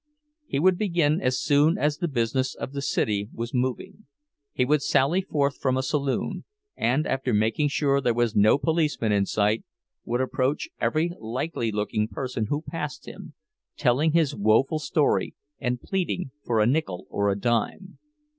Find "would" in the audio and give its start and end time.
0.57-0.79, 4.65-4.81, 10.03-10.19